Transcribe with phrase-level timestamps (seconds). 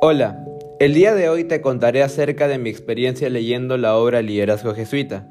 [0.00, 0.44] Hola,
[0.78, 5.28] el día de hoy te contaré acerca de mi experiencia leyendo la obra Liderazgo Jesuita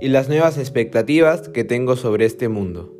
[0.00, 2.92] y las nuevas expectativas que tengo sobre este mundo.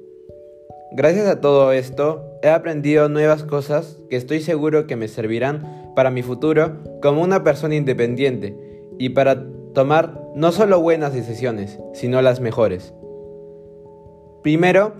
[0.92, 6.12] Gracias a todo esto, he aprendido nuevas cosas que estoy seguro que me servirán para
[6.12, 8.56] mi futuro como una persona independiente
[8.96, 9.44] y para
[9.74, 12.94] tomar no solo buenas decisiones, sino las mejores.
[14.44, 14.94] Primero,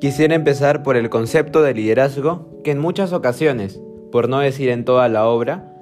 [0.00, 3.80] quisiera empezar por el concepto de liderazgo que en muchas ocasiones
[4.14, 5.73] por no decir en toda la obra,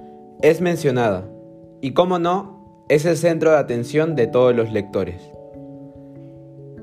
[0.42, 1.28] es mencionada,
[1.80, 5.22] y como no, es el centro de atención de todos los lectores.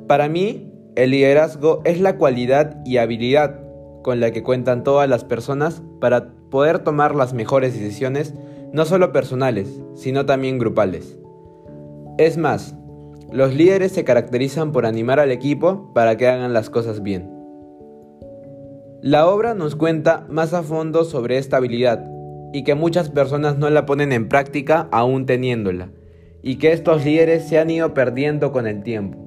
[0.08, 3.60] Para mí, el liderazgo es la cualidad y habilidad
[4.02, 8.34] con la que cuentan todas las personas para poder tomar las mejores decisiones,
[8.72, 11.18] no solo personales, sino también grupales.
[12.18, 12.76] Es más,
[13.32, 17.30] los líderes se caracterizan por animar al equipo para que hagan las cosas bien.
[19.02, 22.19] La obra nos cuenta más a fondo sobre esta habilidad
[22.54, 25.92] y que muchas personas no la ponen en práctica aún teniéndola,
[26.42, 29.18] y que estos líderes se han ido perdiendo con el tiempo.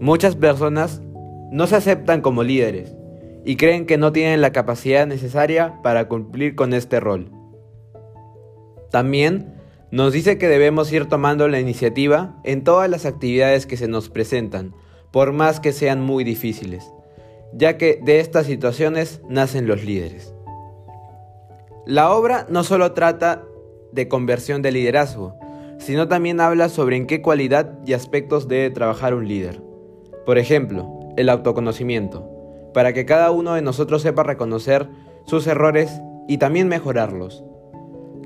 [0.00, 1.02] Muchas personas
[1.50, 2.94] no se aceptan como líderes
[3.44, 7.30] y creen que no tienen la capacidad necesaria para cumplir con este rol.
[8.90, 9.54] También
[9.90, 14.10] nos dice que debemos ir tomando la iniciativa en todas las actividades que se nos
[14.10, 14.74] presentan,
[15.12, 16.90] por más que sean muy difíciles
[17.52, 20.34] ya que de estas situaciones nacen los líderes.
[21.86, 23.44] La obra no solo trata
[23.92, 25.38] de conversión de liderazgo,
[25.78, 29.62] sino también habla sobre en qué cualidad y aspectos debe trabajar un líder.
[30.24, 32.28] Por ejemplo, el autoconocimiento,
[32.74, 34.88] para que cada uno de nosotros sepa reconocer
[35.26, 37.44] sus errores y también mejorarlos.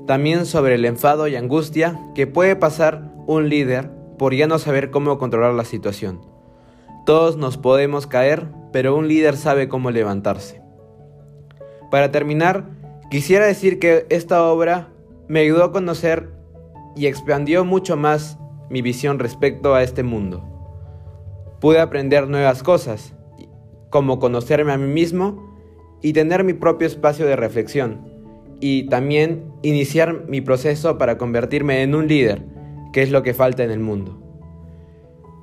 [0.07, 4.89] También sobre el enfado y angustia que puede pasar un líder por ya no saber
[4.89, 6.21] cómo controlar la situación.
[7.05, 10.63] Todos nos podemos caer, pero un líder sabe cómo levantarse.
[11.91, 12.80] Para terminar,
[13.11, 14.87] quisiera decir que esta obra
[15.27, 16.29] me ayudó a conocer
[16.95, 20.43] y expandió mucho más mi visión respecto a este mundo.
[21.59, 23.13] Pude aprender nuevas cosas,
[23.89, 25.53] como conocerme a mí mismo
[26.01, 28.09] y tener mi propio espacio de reflexión,
[28.61, 32.45] y también iniciar mi proceso para convertirme en un líder,
[32.93, 34.21] que es lo que falta en el mundo.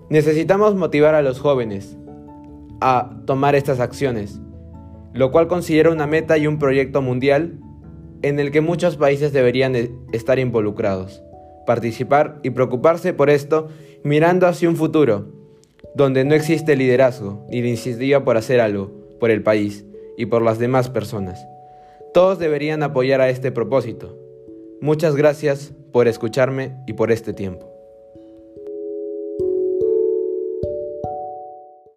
[0.09, 1.99] Necesitamos motivar a los jóvenes
[2.81, 4.41] a tomar estas acciones,
[5.13, 7.61] lo cual considero una meta y un proyecto mundial
[8.23, 9.75] en el que muchos países deberían
[10.13, 11.23] estar involucrados,
[11.67, 13.69] participar y preocuparse por esto
[14.03, 15.27] mirando hacia un futuro
[15.95, 19.85] donde no existe liderazgo ni iniciativa por hacer algo por el país
[20.17, 21.45] y por las demás personas.
[22.15, 24.19] Todos deberían apoyar a este propósito.
[24.81, 27.78] Muchas gracias por escucharme y por este tiempo.